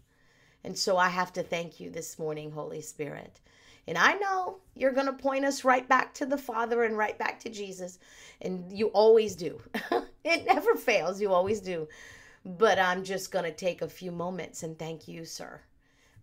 And 0.63 0.77
so 0.77 0.97
I 0.97 1.09
have 1.09 1.31
to 1.33 1.43
thank 1.43 1.79
you 1.79 1.89
this 1.89 2.19
morning, 2.19 2.51
Holy 2.51 2.81
Spirit. 2.81 3.39
And 3.87 3.97
I 3.97 4.13
know 4.15 4.57
you're 4.75 4.91
going 4.91 5.07
to 5.07 5.13
point 5.13 5.45
us 5.45 5.63
right 5.63 5.87
back 5.87 6.13
to 6.15 6.25
the 6.25 6.37
Father 6.37 6.83
and 6.83 6.97
right 6.97 7.17
back 7.17 7.39
to 7.41 7.49
Jesus. 7.49 7.99
And 8.41 8.71
you 8.71 8.87
always 8.87 9.35
do. 9.35 9.61
it 10.23 10.45
never 10.45 10.75
fails. 10.75 11.21
You 11.21 11.33
always 11.33 11.61
do. 11.61 11.87
But 12.45 12.79
I'm 12.79 13.03
just 13.03 13.31
going 13.31 13.45
to 13.45 13.51
take 13.51 13.81
a 13.81 13.89
few 13.89 14.11
moments 14.11 14.63
and 14.63 14.77
thank 14.77 15.07
you, 15.07 15.25
sir. 15.25 15.61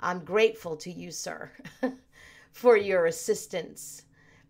I'm 0.00 0.24
grateful 0.24 0.76
to 0.76 0.90
you, 0.90 1.10
sir, 1.10 1.50
for 2.52 2.76
your 2.76 3.06
assistance 3.06 4.02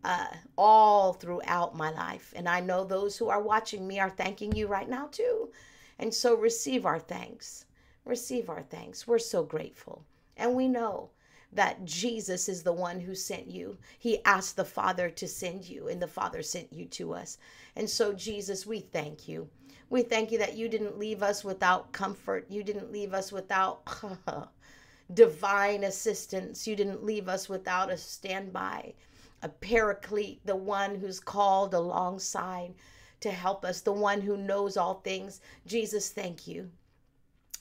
uh, 0.04 0.26
all 0.56 1.12
throughout 1.12 1.76
my 1.76 1.90
life. 1.90 2.32
And 2.36 2.48
I 2.48 2.60
know 2.60 2.84
those 2.84 3.16
who 3.16 3.28
are 3.28 3.42
watching 3.42 3.86
me 3.86 3.98
are 3.98 4.10
thanking 4.10 4.54
you 4.54 4.66
right 4.66 4.88
now, 4.88 5.08
too. 5.10 5.50
And 5.98 6.12
so 6.12 6.34
receive 6.36 6.86
our 6.86 6.98
thanks. 6.98 7.64
Receive 8.04 8.48
our 8.50 8.62
thanks. 8.62 9.06
We're 9.06 9.18
so 9.18 9.42
grateful. 9.42 10.04
And 10.36 10.54
we 10.54 10.68
know 10.68 11.10
that 11.52 11.84
Jesus 11.84 12.48
is 12.48 12.62
the 12.62 12.72
one 12.72 13.00
who 13.00 13.14
sent 13.14 13.46
you. 13.46 13.78
He 13.98 14.24
asked 14.24 14.56
the 14.56 14.64
Father 14.64 15.10
to 15.10 15.28
send 15.28 15.68
you, 15.68 15.88
and 15.88 16.00
the 16.00 16.06
Father 16.06 16.42
sent 16.42 16.72
you 16.72 16.86
to 16.86 17.14
us. 17.14 17.38
And 17.74 17.88
so, 17.88 18.12
Jesus, 18.12 18.66
we 18.66 18.80
thank 18.80 19.28
you. 19.28 19.48
We 19.88 20.02
thank 20.02 20.32
you 20.32 20.38
that 20.38 20.56
you 20.56 20.68
didn't 20.68 20.98
leave 20.98 21.22
us 21.22 21.44
without 21.44 21.92
comfort. 21.92 22.46
You 22.50 22.64
didn't 22.64 22.92
leave 22.92 23.14
us 23.14 23.30
without 23.30 23.86
divine 25.14 25.84
assistance. 25.84 26.66
You 26.66 26.74
didn't 26.74 27.04
leave 27.04 27.28
us 27.28 27.48
without 27.48 27.90
a 27.90 27.96
standby, 27.96 28.94
a 29.42 29.48
paraclete, 29.48 30.44
the 30.44 30.56
one 30.56 30.96
who's 30.96 31.20
called 31.20 31.72
alongside 31.74 32.74
to 33.20 33.30
help 33.30 33.64
us, 33.64 33.80
the 33.80 33.92
one 33.92 34.20
who 34.20 34.36
knows 34.36 34.76
all 34.76 34.94
things. 34.94 35.40
Jesus, 35.66 36.10
thank 36.10 36.46
you. 36.46 36.70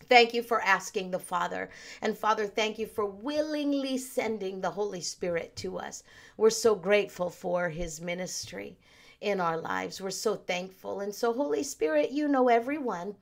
Thank 0.04 0.34
you 0.34 0.44
for 0.44 0.62
asking 0.62 1.12
the 1.12 1.20
Father. 1.20 1.70
And 2.02 2.18
Father, 2.18 2.46
thank 2.48 2.78
you 2.78 2.86
for 2.86 3.06
willingly 3.06 3.98
sending 3.98 4.62
the 4.62 4.72
Holy 4.72 5.02
Spirit 5.02 5.56
to 5.58 5.80
us. 5.80 6.04
We're 6.38 6.50
so 6.50 6.76
grateful 6.76 7.30
for 7.30 7.70
his 7.70 8.02
ministry 8.02 8.78
in 9.22 9.40
our 9.40 9.58
lives. 9.58 10.02
We're 10.02 10.12
so 10.12 10.36
thankful. 10.36 11.00
And 11.00 11.16
so, 11.16 11.34
Holy 11.34 11.64
Spirit, 11.64 12.12
you 12.12 12.28
know 12.28 12.50
everyone 12.50 13.16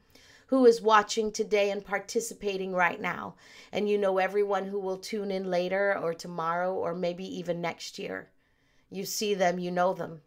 who 0.47 0.65
is 0.65 0.81
watching 0.81 1.31
today 1.31 1.71
and 1.71 1.85
participating 1.85 2.73
right 2.73 2.99
now. 2.99 3.35
And 3.71 3.87
you 3.87 3.97
know 3.97 4.17
everyone 4.17 4.65
who 4.65 4.79
will 4.79 4.97
tune 4.97 5.31
in 5.31 5.49
later 5.49 5.97
or 5.97 6.13
tomorrow 6.13 6.73
or 6.73 6.93
maybe 6.93 7.25
even 7.37 7.61
next 7.61 7.97
year. 7.97 8.29
You 8.89 9.05
see 9.05 9.33
them, 9.33 9.57
you 9.57 9.71
know 9.71 9.93
them, 9.93 10.21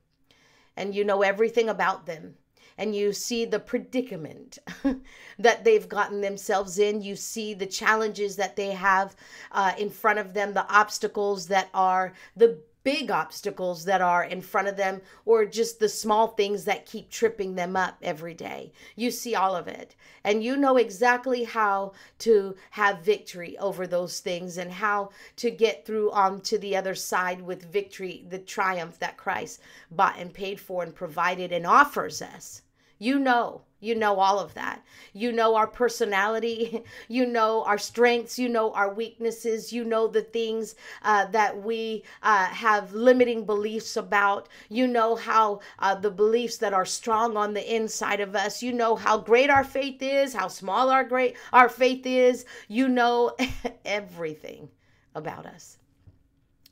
and 0.77 0.95
you 0.95 1.05
know 1.05 1.23
everything 1.23 1.69
about 1.69 2.07
them 2.07 2.37
and 2.79 2.95
you 2.95 3.13
see 3.13 3.45
the 3.45 3.59
predicament 3.59 4.59
that 5.39 5.65
they've 5.65 5.89
gotten 5.89 6.21
themselves 6.21 6.79
in. 6.79 7.03
You 7.03 7.17
see 7.17 7.55
the 7.55 7.67
challenges 7.67 8.37
that 8.37 8.57
they 8.57 8.73
have 8.73 9.17
uh, 9.53 9.73
in 9.79 9.91
front 9.91 10.19
of 10.19 10.35
them, 10.35 10.55
the 10.55 10.71
obstacles 10.71 11.47
that 11.49 11.69
are 11.73 12.13
the 12.37 12.59
big 12.87 13.11
obstacles 13.11 13.85
that 13.85 14.01
are 14.01 14.23
in 14.23 14.41
front 14.41 14.69
of 14.69 14.77
them 14.77 15.03
or 15.25 15.45
just 15.45 15.81
the 15.81 15.89
small 15.89 16.29
things 16.29 16.65
that 16.65 16.87
keep 16.87 17.11
tripping 17.11 17.57
them 17.57 17.75
up 17.75 17.97
every 18.01 18.33
day. 18.33 18.71
You 18.95 19.11
see 19.11 19.35
all 19.35 19.57
of 19.57 19.67
it. 19.67 19.97
And 20.23 20.45
you 20.45 20.57
know 20.57 20.77
exactly 20.77 21.43
how 21.43 21.95
to 22.21 22.55
have 22.71 23.01
victory 23.01 23.59
over 23.59 23.89
those 23.89 24.21
things 24.21 24.57
and 24.57 24.71
how 24.71 25.11
to 25.35 25.51
get 25.51 25.85
through 25.85 26.13
onto 26.13 26.59
the 26.59 26.77
other 26.77 26.95
side 26.95 27.43
with 27.43 27.73
victory, 27.73 28.25
the 28.29 28.39
triumph 28.39 29.01
that 29.01 29.17
Christ 29.17 29.61
bought 29.91 30.17
and 30.17 30.33
paid 30.33 30.61
for 30.61 30.85
and 30.85 30.95
provided 30.95 31.51
and 31.51 31.67
offers 31.67 32.23
us. 32.23 32.63
You 32.99 33.19
know, 33.19 33.63
you 33.79 33.95
know 33.95 34.19
all 34.19 34.39
of 34.39 34.55
that. 34.55 34.83
You 35.13 35.31
know 35.33 35.55
our 35.55 35.67
personality. 35.67 36.83
You 37.09 37.27
know 37.27 37.63
our 37.65 37.79
strengths. 37.79 38.39
You 38.39 38.49
know 38.49 38.73
our 38.73 38.93
weaknesses. 38.93 39.73
You 39.73 39.85
know 39.85 40.09
the 40.09 40.23
things 40.23 40.75
uh, 41.03 41.27
that 41.27 41.63
we 41.63 42.05
uh, 42.23 42.47
have 42.47 42.95
limiting 42.95 43.45
beliefs 43.45 43.97
about. 43.97 44.49
You 44.69 44.87
know 44.87 45.15
how 45.15 45.61
uh, 45.79 45.95
the 45.95 46.11
beliefs 46.11 46.57
that 46.59 46.73
are 46.73 46.87
strong 46.87 47.37
on 47.37 47.55
the 47.55 47.75
inside 47.77 48.21
of 48.21 48.35
us. 48.35 48.63
You 48.63 48.73
know 48.73 48.97
how 48.97 49.19
great 49.19 49.51
our 49.51 49.65
faith 49.65 50.03
is, 50.03 50.33
how 50.33 50.49
small 50.49 50.91
our 50.91 51.05
great 51.05 51.37
our 51.53 51.69
faith 51.69 52.07
is. 52.07 52.45
You 52.69 52.89
know 52.89 53.37
everything 53.85 54.71
about 55.15 55.47
us. 55.47 55.79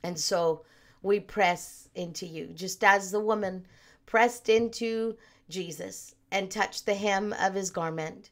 And 0.03 0.19
so 0.19 0.63
we 1.01 1.19
press 1.19 1.89
into 1.95 2.25
you, 2.25 2.47
just 2.47 2.83
as 2.83 3.11
the 3.11 3.19
woman 3.19 3.65
pressed 4.05 4.49
into 4.49 5.17
Jesus 5.49 6.15
and 6.31 6.49
touched 6.49 6.85
the 6.85 6.95
hem 6.95 7.33
of 7.33 7.53
his 7.53 7.71
garment. 7.71 8.29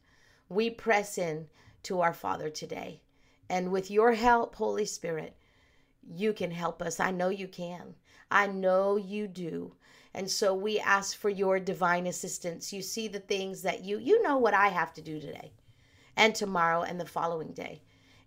We 0.50 0.70
press 0.70 1.18
in 1.18 1.48
to 1.84 2.02
our 2.02 2.14
Father 2.14 2.50
today. 2.50 3.02
And 3.50 3.72
with 3.72 3.92
your 3.92 4.14
help, 4.14 4.56
Holy 4.56 4.86
Spirit, 4.86 5.36
you 6.08 6.34
can 6.34 6.52
help 6.52 6.82
us. 6.82 7.00
I 7.00 7.12
know 7.12 7.30
you 7.30 7.48
can. 7.48 7.96
I 8.32 8.48
know 8.48 8.98
you 8.98 9.28
do. 9.28 9.76
And 10.14 10.30
so 10.30 10.54
we 10.54 10.80
ask 10.80 11.18
for 11.18 11.30
your 11.30 11.60
divine 11.60 12.08
assistance. 12.08 12.74
You 12.74 12.82
see 12.82 13.08
the 13.08 13.20
things 13.20 13.62
that 13.64 13.84
you 13.84 14.00
you 14.00 14.22
know 14.22 14.38
what 14.38 14.54
I 14.54 14.70
have 14.70 14.94
to 14.94 15.02
do 15.02 15.20
today 15.20 15.52
and 16.16 16.36
tomorrow 16.36 16.84
and 16.84 17.00
the 17.00 17.06
following 17.06 17.54
day 17.54 17.82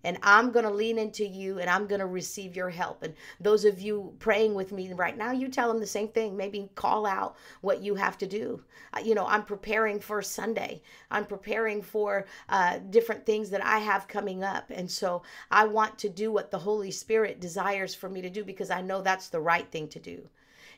and 0.05 0.19
I'm 0.23 0.53
going 0.53 0.65
to 0.65 0.71
lean 0.71 0.99
into 0.99 1.27
you 1.27 1.59
and 1.59 1.69
I'm 1.69 1.87
going 1.87 2.01
to 2.01 2.07
receive 2.07 2.57
your 2.57 2.71
help. 2.71 3.03
And 3.03 3.15
those 3.41 3.65
of 3.65 3.81
you 3.81 4.15
praying 4.19 4.55
with 4.55 4.73
me 4.73 4.93
right 4.93 5.17
now, 5.17 5.33
you 5.33 5.49
tell 5.49 5.69
them 5.69 5.81
the 5.81 5.87
same 5.87 6.09
thing. 6.09 6.37
Maybe 6.37 6.71
call 6.75 7.07
out 7.07 7.37
what 7.61 7.83
you 7.83 7.95
have 7.97 8.17
to 8.19 8.27
do. 8.27 8.63
Uh, 8.93 9.01
you 9.01 9.15
know, 9.15 9.27
I'm 9.27 9.43
preparing 9.43 10.01
for 10.01 10.23
Sunday, 10.23 10.83
I'm 11.11 11.25
preparing 11.25 11.83
for 11.83 12.27
uh, 12.49 12.79
different 12.91 13.27
things 13.27 13.51
that 13.51 13.65
I 13.65 13.79
have 13.79 14.09
coming 14.09 14.45
up. 14.45 14.71
And 14.71 14.91
so 14.91 15.23
I 15.51 15.67
want 15.67 15.99
to 15.99 16.09
do 16.09 16.33
what 16.33 16.51
the 16.51 16.59
Holy 16.59 16.91
Spirit 16.91 17.41
desires 17.41 17.95
for 17.95 18.09
me 18.09 18.23
to 18.23 18.31
do 18.31 18.45
because 18.45 18.71
I 18.71 18.81
know 18.81 19.03
that's 19.03 19.29
the 19.29 19.41
right 19.41 19.71
thing 19.71 19.89
to 19.89 19.99
do. 19.99 20.29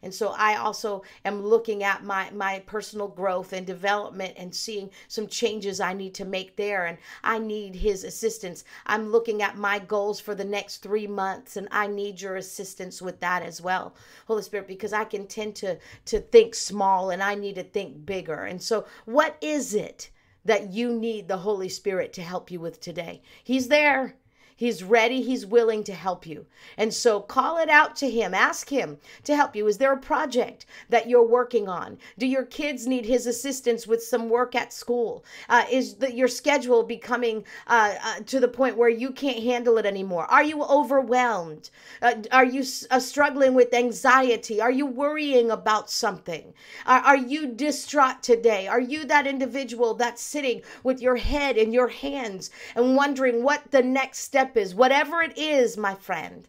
And 0.02 0.14
so 0.14 0.34
I 0.36 0.56
also 0.56 1.02
am 1.24 1.44
looking 1.44 1.82
at 1.82 2.04
my 2.04 2.30
my 2.30 2.60
personal 2.60 3.08
growth 3.08 3.52
and 3.52 3.66
development 3.66 4.34
and 4.36 4.54
seeing 4.54 4.90
some 5.08 5.26
changes 5.26 5.80
I 5.80 5.92
need 5.92 6.14
to 6.14 6.24
make 6.24 6.56
there 6.56 6.86
and 6.86 6.98
I 7.22 7.38
need 7.38 7.74
his 7.74 8.04
assistance. 8.04 8.64
I'm 8.86 9.10
looking 9.10 9.42
at 9.42 9.56
my 9.56 9.78
goals 9.78 10.20
for 10.20 10.34
the 10.34 10.44
next 10.44 10.78
3 10.78 11.06
months 11.06 11.56
and 11.56 11.68
I 11.70 11.86
need 11.86 12.20
your 12.20 12.36
assistance 12.36 13.02
with 13.02 13.20
that 13.20 13.42
as 13.42 13.60
well. 13.60 13.94
Holy 14.26 14.42
Spirit 14.42 14.68
because 14.68 14.92
I 14.92 15.04
can 15.04 15.26
tend 15.26 15.56
to 15.56 15.78
to 16.06 16.20
think 16.20 16.54
small 16.54 17.10
and 17.10 17.22
I 17.22 17.34
need 17.34 17.56
to 17.56 17.64
think 17.64 18.06
bigger. 18.06 18.44
And 18.44 18.62
so 18.62 18.86
what 19.04 19.36
is 19.40 19.74
it 19.74 20.10
that 20.44 20.70
you 20.70 20.92
need 20.92 21.28
the 21.28 21.38
Holy 21.38 21.68
Spirit 21.68 22.12
to 22.14 22.22
help 22.22 22.50
you 22.50 22.60
with 22.60 22.80
today? 22.80 23.22
He's 23.44 23.68
there. 23.68 24.16
He's 24.58 24.82
ready, 24.82 25.22
He's 25.22 25.46
willing 25.46 25.84
to 25.84 25.94
help 25.94 26.26
you. 26.26 26.44
And 26.76 26.92
so 26.92 27.20
call 27.20 27.58
it 27.58 27.68
out 27.68 27.94
to 27.96 28.10
Him. 28.10 28.34
Ask 28.34 28.68
Him 28.68 28.98
to 29.22 29.36
help 29.36 29.54
you. 29.54 29.68
Is 29.68 29.78
there 29.78 29.92
a 29.92 29.96
project 29.96 30.66
that 30.88 31.08
you're 31.08 31.24
working 31.24 31.68
on? 31.68 31.96
Do 32.18 32.26
your 32.26 32.44
kids 32.44 32.84
need 32.84 33.06
His 33.06 33.28
assistance 33.28 33.86
with 33.86 34.02
some 34.02 34.28
work 34.28 34.56
at 34.56 34.72
school? 34.72 35.24
Uh, 35.48 35.62
is 35.70 35.94
the, 35.94 36.12
your 36.12 36.26
schedule 36.26 36.82
becoming 36.82 37.44
uh, 37.68 37.94
uh, 38.02 38.20
to 38.26 38.40
the 38.40 38.48
point 38.48 38.76
where 38.76 38.88
you 38.88 39.12
can't 39.12 39.44
handle 39.44 39.78
it 39.78 39.86
anymore? 39.86 40.24
Are 40.24 40.42
you 40.42 40.64
overwhelmed? 40.64 41.70
Uh, 42.02 42.14
are 42.32 42.44
you 42.44 42.64
uh, 42.90 42.98
struggling 42.98 43.54
with 43.54 43.72
anxiety? 43.72 44.60
Are 44.60 44.72
you 44.72 44.86
worrying 44.86 45.52
about 45.52 45.88
something? 45.88 46.52
are 46.84 47.16
you 47.16 47.46
distraught 47.46 48.24
today? 48.24 48.66
Are 48.66 48.80
you 48.80 49.04
that 49.04 49.26
individual 49.26 49.94
that's 49.94 50.20
sitting 50.20 50.62
with 50.82 51.00
your 51.00 51.16
head 51.16 51.56
in 51.56 51.72
your 51.72 51.88
hands 51.88 52.50
and 52.74 52.96
wondering 52.96 53.44
what 53.44 53.70
the 53.70 53.82
next 53.82 54.18
step 54.18 54.47
step 54.48 54.56
is, 54.56 54.74
whatever 54.74 55.20
it 55.20 55.36
is, 55.36 55.76
my 55.76 55.94
friend, 55.94 56.48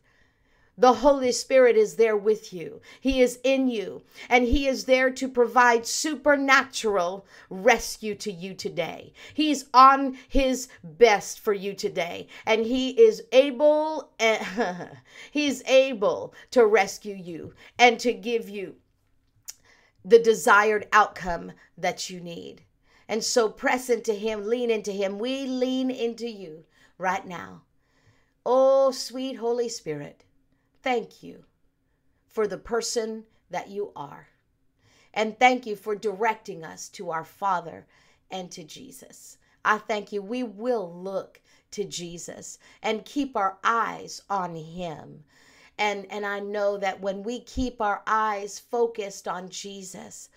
the 0.78 0.94
Holy 0.94 1.34
Spirit 1.34 1.76
is 1.76 1.98
there 1.98 2.16
with 2.16 2.54
you. 2.54 2.80
He 3.02 3.22
is 3.22 3.40
in 3.44 3.68
you, 3.68 4.04
and 4.30 4.46
He 4.46 4.70
is 4.70 4.86
there 4.86 5.12
to 5.12 5.28
provide 5.28 5.86
supernatural 5.86 7.26
rescue 7.50 8.16
to 8.16 8.32
you 8.32 8.54
today. 8.54 9.12
He's 9.34 9.66
on 9.74 10.18
His 10.30 10.70
best 10.82 11.42
for 11.42 11.52
you 11.52 11.74
today, 11.74 12.28
and 12.46 12.66
He 12.66 12.92
is 12.92 13.22
able, 13.34 14.12
eh, 14.18 14.86
He's 15.32 15.62
able 15.66 16.34
to 16.52 16.66
rescue 16.66 17.16
you 17.16 17.54
and 17.78 18.00
to 18.00 18.14
give 18.14 18.48
you 18.48 18.76
the 20.06 20.20
desired 20.20 20.88
outcome 20.94 21.52
that 21.78 22.10
you 22.10 22.22
need. 22.22 22.62
And 23.10 23.22
so 23.22 23.50
press 23.50 23.90
into 23.90 24.14
Him, 24.14 24.46
lean 24.46 24.72
into 24.72 24.94
Him. 24.94 25.20
We 25.20 25.46
lean 25.46 25.92
into 25.92 26.30
you 26.30 26.64
right 26.98 27.28
now. 27.28 27.64
Oh, 28.46 28.92
sweet 28.92 29.36
Holy 29.36 29.70
Spirit, 29.70 30.24
thank 30.82 31.22
you 31.22 31.44
for 32.28 32.48
the 32.48 32.58
person 32.58 33.26
that 33.50 33.70
you 33.70 33.92
are. 33.96 34.30
And 35.14 35.38
thank 35.40 35.66
you 35.66 35.76
for 35.76 35.96
directing 35.96 36.64
us 36.64 36.88
to 36.90 37.12
our 37.12 37.26
Father 37.26 37.86
and 38.32 38.52
to 38.52 38.64
Jesus. 38.64 39.38
I 39.66 39.78
thank 39.78 40.12
you. 40.12 40.22
We 40.22 40.44
will 40.44 40.94
look 40.94 41.42
to 41.72 41.84
Jesus 41.84 42.60
and 42.82 43.06
keep 43.06 43.36
our 43.36 43.58
eyes 43.64 44.22
on 44.30 44.56
Him. 44.56 45.24
And, 45.78 46.06
and 46.12 46.26
I 46.26 46.40
know 46.40 46.78
that 46.78 47.02
when 47.02 47.24
we 47.24 47.40
keep 47.42 47.82
our 47.82 48.02
eyes 48.06 48.60
focused 48.60 49.28
on 49.28 49.50
Jesus, 49.50 50.30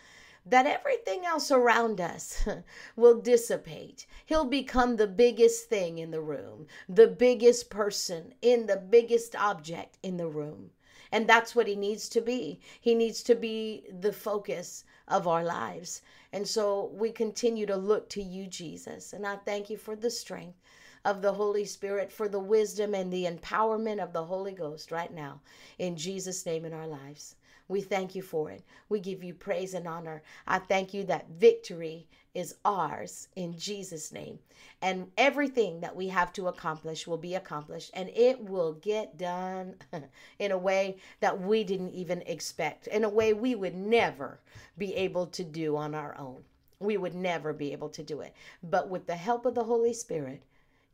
that 0.44 0.66
everything 0.66 1.24
else 1.24 1.50
around 1.50 2.00
us 2.00 2.46
will 2.96 3.20
dissipate. 3.20 4.07
He'll 4.26 4.44
become 4.44 4.96
the 4.96 5.07
biggest 5.07 5.68
thing 5.68 5.98
in 5.98 6.11
the 6.11 6.20
room, 6.20 6.66
the 6.88 7.07
biggest 7.07 7.70
person 7.70 8.35
in 8.42 8.66
the 8.66 8.76
biggest 8.76 9.37
object 9.37 9.98
in 10.02 10.16
the 10.16 10.26
room. 10.26 10.70
And 11.12 11.28
that's 11.28 11.55
what 11.55 11.68
he 11.68 11.76
needs 11.76 12.09
to 12.09 12.20
be. 12.20 12.59
He 12.81 12.94
needs 12.94 13.22
to 13.24 13.35
be 13.35 13.85
the 13.90 14.12
focus 14.12 14.85
of 15.07 15.28
our 15.28 15.44
lives. 15.44 16.00
And 16.33 16.48
so 16.48 16.90
we 16.94 17.12
continue 17.12 17.66
to 17.66 17.76
look 17.76 18.09
to 18.11 18.22
you, 18.22 18.46
Jesus. 18.46 19.12
And 19.12 19.26
I 19.26 19.37
thank 19.37 19.68
you 19.68 19.76
for 19.76 19.94
the 19.94 20.11
strength 20.11 20.59
of 21.05 21.20
the 21.20 21.35
Holy 21.35 21.66
Spirit, 21.66 22.11
for 22.11 22.28
the 22.28 22.40
wisdom 22.40 22.94
and 22.94 23.12
the 23.12 23.26
empowerment 23.26 24.02
of 24.02 24.12
the 24.12 24.24
Holy 24.24 24.52
Ghost 24.52 24.90
right 24.90 25.12
now. 25.12 25.40
In 25.78 25.96
Jesus' 25.96 26.46
name 26.46 26.64
in 26.64 26.72
our 26.72 26.87
lives. 26.87 27.37
We 27.68 27.81
thank 27.81 28.14
you 28.14 28.22
for 28.22 28.51
it. 28.51 28.62
We 28.88 29.01
give 29.01 29.22
you 29.22 29.35
praise 29.35 29.75
and 29.75 29.87
honor. 29.87 30.22
I 30.46 30.59
thank 30.59 30.92
you 30.92 31.05
that 31.05 31.31
victory 31.31 32.07
is 32.35 32.57
ours 32.64 33.29
in 33.37 33.59
Jesus' 33.59 34.12
name. 34.12 34.38
And 34.81 35.11
everything 35.16 35.81
that 35.81 35.94
we 35.94 36.09
have 36.09 36.33
to 36.35 36.48
accomplish 36.48 37.07
will 37.07 37.18
be 37.18 37.35
accomplished 37.35 37.90
and 37.94 38.09
it 38.11 38.42
will 38.42 38.75
get 38.75 39.18
done 39.18 39.77
in 40.38 40.51
a 40.51 40.59
way 40.59 40.96
that 41.20 41.40
we 41.40 41.64
didn't 41.64 41.90
even 41.90 42.22
expect, 42.22 42.87
in 42.87 43.05
a 43.05 43.09
way 43.09 43.33
we 43.33 43.55
would 43.55 43.75
never 43.75 44.40
be 44.79 44.94
able 44.94 45.27
to 45.27 45.44
do 45.44 45.77
on 45.77 45.94
our 45.94 46.16
own. 46.18 46.42
We 46.81 46.96
would 46.96 47.14
never 47.14 47.53
be 47.53 47.72
able 47.72 47.90
to 47.90 48.03
do 48.03 48.20
it. 48.20 48.35
But 48.62 48.88
with 48.88 49.07
the 49.07 49.16
help 49.16 49.46
of 49.46 49.55
the 49.55 49.64
Holy 49.64 49.92
Spirit, 49.92 50.42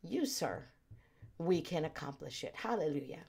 you, 0.03 0.25
sir, 0.25 0.65
we 1.37 1.61
can 1.61 1.85
accomplish 1.85 2.43
it. 2.43 2.53
Hallelujah. 2.55 3.23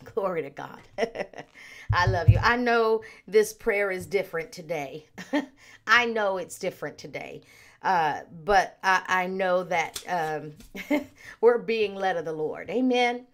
Glory 0.14 0.42
to 0.42 0.50
God. 0.50 0.80
I 1.92 2.06
love 2.06 2.28
you. 2.28 2.38
I 2.42 2.56
know 2.56 3.02
this 3.26 3.52
prayer 3.52 3.90
is 3.90 4.06
different 4.06 4.52
today. 4.52 5.06
I 5.86 6.06
know 6.06 6.38
it's 6.38 6.58
different 6.58 6.98
today. 6.98 7.42
Uh, 7.82 8.20
but 8.44 8.78
I, 8.82 9.02
I 9.06 9.26
know 9.26 9.62
that 9.64 10.02
um, 10.08 11.00
we're 11.40 11.58
being 11.58 11.94
led 11.94 12.16
of 12.16 12.24
the 12.24 12.32
Lord. 12.32 12.70
Amen. 12.70 13.26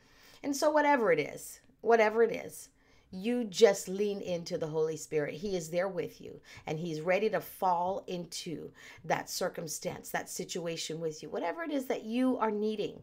And 0.42 0.55
so, 0.55 0.70
whatever 0.70 1.11
it 1.12 1.18
is, 1.18 1.61
whatever 1.81 2.22
it 2.22 2.31
is, 2.31 2.68
you 3.11 3.44
just 3.44 3.88
lean 3.88 4.20
into 4.20 4.59
the 4.59 4.66
Holy 4.66 4.96
Spirit. 4.96 5.35
He 5.35 5.57
is 5.57 5.70
there 5.70 5.88
with 5.88 6.20
you 6.20 6.40
and 6.66 6.79
He's 6.79 7.00
ready 7.00 7.31
to 7.31 7.40
fall 7.40 8.05
into 8.07 8.70
that 9.05 9.31
circumstance, 9.31 10.11
that 10.11 10.29
situation 10.29 11.00
with 11.00 11.22
you. 11.22 11.31
Whatever 11.31 11.62
it 11.62 11.70
is 11.70 11.87
that 11.87 12.05
you 12.05 12.37
are 12.38 12.50
needing, 12.50 13.00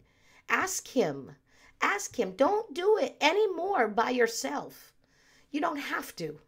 ask 0.50 0.88
Him 0.88 1.32
Ask 1.82 2.20
Him. 2.20 2.34
Don't 2.34 2.74
do 2.74 2.98
it 2.98 3.17
anymore 3.22 3.88
by 3.88 4.12
yourself. 4.12 4.94
You 5.50 5.62
don't 5.62 5.78
have 5.78 6.15
to 6.17 6.39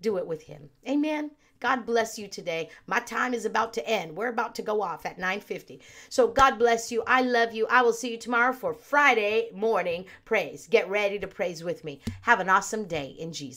do 0.00 0.16
it 0.18 0.26
with 0.26 0.42
Him. 0.42 0.70
Amen. 0.88 1.30
God 1.60 1.84
bless 1.84 2.18
you 2.18 2.26
today. 2.26 2.70
My 2.86 3.00
time 3.00 3.34
is 3.34 3.44
about 3.44 3.74
to 3.74 3.86
end. 3.86 4.16
We're 4.16 4.28
about 4.28 4.54
to 4.54 4.62
go 4.62 4.80
off 4.80 5.04
at 5.04 5.18
9:50. 5.18 5.80
So 6.08 6.28
God 6.28 6.58
bless 6.58 6.90
you. 6.90 7.02
I 7.06 7.20
love 7.20 7.52
you. 7.52 7.66
I 7.66 7.82
will 7.82 7.92
see 7.92 8.12
you 8.12 8.16
tomorrow 8.16 8.54
for 8.54 8.72
Friday 8.72 9.50
morning 9.52 10.06
praise. 10.24 10.66
Get 10.66 10.88
ready 10.88 11.18
to 11.18 11.26
praise 11.26 11.62
with 11.62 11.84
me. 11.84 12.00
Have 12.22 12.40
an 12.40 12.48
awesome 12.48 12.86
day 12.86 13.14
in 13.18 13.32
Jesus. 13.32 13.48